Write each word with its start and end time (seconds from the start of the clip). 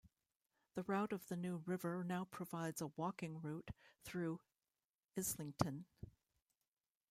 The 0.73 0.81
route 0.81 1.13
of 1.13 1.27
the 1.27 1.37
New 1.37 1.57
River 1.57 2.03
now 2.03 2.25
provides 2.31 2.81
a 2.81 2.87
walking 2.87 3.39
route 3.39 3.69
through 4.03 4.41
Islington. 5.15 5.85